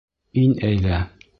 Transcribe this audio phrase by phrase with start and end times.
[0.43, 1.03] Ин әйҙә.